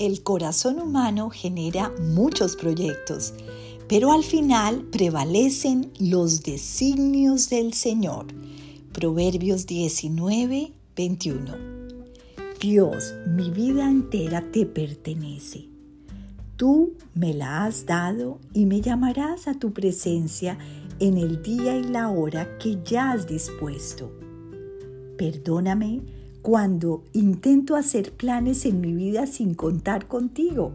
[0.00, 3.34] el corazón humano genera muchos proyectos,
[3.86, 8.26] pero al final prevalecen los designios del Señor.
[8.92, 11.54] Proverbios 19, 21.
[12.58, 15.68] Dios, mi vida entera te pertenece.
[16.56, 20.56] Tú me la has dado y me llamarás a tu presencia
[20.98, 24.10] en el día y la hora que ya has dispuesto.
[25.18, 30.72] Perdóname cuando intento hacer planes en mi vida sin contar contigo.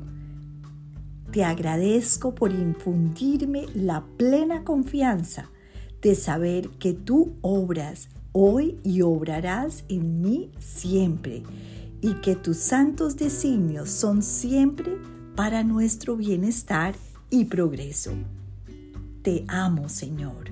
[1.31, 5.49] Te agradezco por infundirme la plena confianza
[6.01, 11.43] de saber que tú obras hoy y obrarás en mí siempre
[12.01, 14.97] y que tus santos designios son siempre
[15.35, 16.95] para nuestro bienestar
[17.29, 18.11] y progreso.
[19.23, 20.51] Te amo, Señor.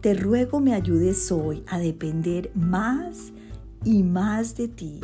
[0.00, 3.32] Te ruego me ayudes hoy a depender más
[3.84, 5.00] y más de ti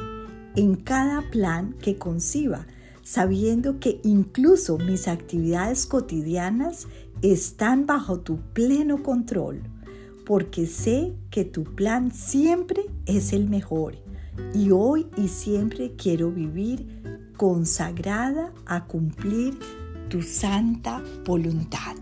[0.56, 2.66] en cada plan que conciba,
[3.02, 6.88] sabiendo que incluso mis actividades cotidianas
[7.22, 9.62] están bajo tu pleno control,
[10.24, 13.96] porque sé que tu plan siempre es el mejor
[14.54, 17.02] y hoy y siempre quiero vivir
[17.36, 19.58] consagrada a cumplir
[20.08, 21.96] tu santa voluntad.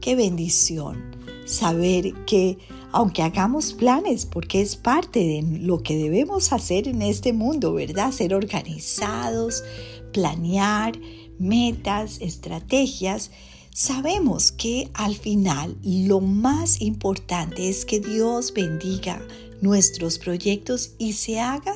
[0.00, 0.96] Qué bendición
[1.44, 2.58] saber que
[2.92, 8.12] aunque hagamos planes, porque es parte de lo que debemos hacer en este mundo, ¿verdad?
[8.12, 9.64] Ser organizados,
[10.12, 10.98] planear
[11.38, 13.30] metas, estrategias,
[13.74, 19.20] sabemos que al final lo más importante es que Dios bendiga
[19.62, 21.74] nuestros proyectos y se haga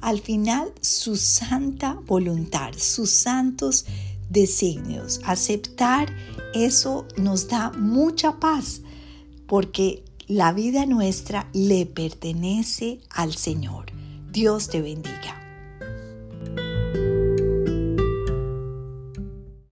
[0.00, 3.86] al final su santa voluntad, sus santos
[4.28, 5.20] designios.
[5.24, 6.12] Aceptar
[6.54, 8.82] eso nos da mucha paz
[9.46, 13.86] porque la vida nuestra le pertenece al Señor.
[14.32, 15.45] Dios te bendiga.